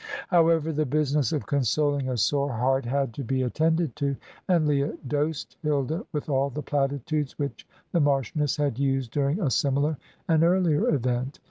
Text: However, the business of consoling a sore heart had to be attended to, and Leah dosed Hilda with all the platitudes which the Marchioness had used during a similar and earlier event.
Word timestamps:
However, 0.29 0.71
the 0.73 0.87
business 0.87 1.31
of 1.31 1.45
consoling 1.45 2.09
a 2.09 2.17
sore 2.17 2.51
heart 2.53 2.85
had 2.85 3.13
to 3.13 3.23
be 3.23 3.43
attended 3.43 3.95
to, 3.97 4.15
and 4.47 4.65
Leah 4.67 4.95
dosed 5.07 5.57
Hilda 5.61 6.07
with 6.11 6.27
all 6.27 6.49
the 6.49 6.63
platitudes 6.63 7.37
which 7.37 7.67
the 7.91 7.99
Marchioness 7.99 8.57
had 8.57 8.79
used 8.79 9.11
during 9.11 9.39
a 9.39 9.51
similar 9.51 9.97
and 10.27 10.41
earlier 10.43 10.89
event. 10.89 11.37